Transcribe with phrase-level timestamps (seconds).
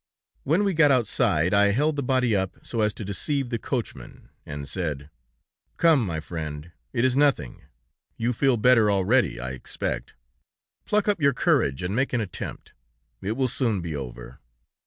[0.41, 4.29] When we got outside, I held the body up, so as to deceive the coachman,
[4.47, 5.11] and said:
[5.77, 7.61] 'Come, my friend; it is nothing;
[8.17, 10.15] you feel better already, I expect.
[10.85, 12.73] Pluck up your courage, and make an attempt.
[13.21, 14.39] It will soon be over.'